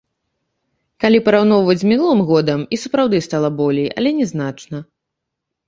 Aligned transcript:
Калі 1.05 1.19
параўноўваць 1.27 1.75
з 1.83 1.91
мінулым 1.91 2.21
годам, 2.31 2.65
і 2.77 2.81
сапраўды 2.87 3.21
стала 3.29 3.53
болей, 3.63 3.87
але 3.99 4.09
не 4.25 4.31
значна. 4.35 4.77